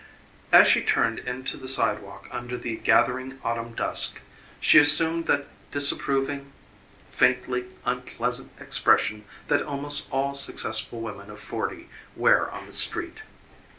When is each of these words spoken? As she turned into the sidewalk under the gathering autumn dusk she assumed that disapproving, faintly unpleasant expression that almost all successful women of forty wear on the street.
As 0.51 0.67
she 0.67 0.81
turned 0.81 1.19
into 1.19 1.57
the 1.57 1.67
sidewalk 1.67 2.27
under 2.31 2.57
the 2.57 2.75
gathering 2.77 3.39
autumn 3.43 3.75
dusk 3.75 4.19
she 4.59 4.79
assumed 4.79 5.27
that 5.27 5.45
disapproving, 5.69 6.51
faintly 7.11 7.65
unpleasant 7.85 8.51
expression 8.59 9.25
that 9.47 9.61
almost 9.61 10.07
all 10.11 10.33
successful 10.33 11.01
women 11.01 11.29
of 11.29 11.39
forty 11.39 11.87
wear 12.15 12.49
on 12.49 12.65
the 12.65 12.73
street. 12.73 13.19